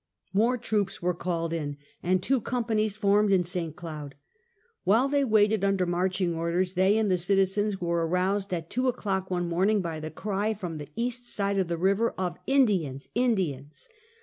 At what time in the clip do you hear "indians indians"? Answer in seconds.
12.47-13.89